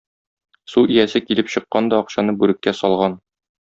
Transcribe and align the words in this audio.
Су 0.71 0.83
иясе 0.95 1.23
килеп 1.27 1.53
чыккан 1.57 1.93
да 1.95 2.03
акчаны 2.07 2.39
бүреккә 2.43 2.79
салган. 2.83 3.21